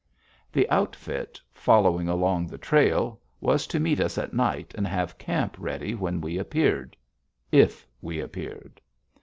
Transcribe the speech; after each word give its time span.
The 0.51 0.67
outfit, 0.71 1.39
following 1.53 2.09
along 2.09 2.47
the 2.47 2.57
trail, 2.57 3.21
was 3.39 3.67
to 3.67 3.79
meet 3.79 3.99
us 3.99 4.17
at 4.17 4.33
night 4.33 4.73
and 4.73 4.87
have 4.87 5.15
camp 5.19 5.55
ready 5.59 5.93
when 5.93 6.21
we 6.21 6.39
appeared 6.39 6.97
if 7.51 7.85
we 8.01 8.19
appeared. 8.19 8.81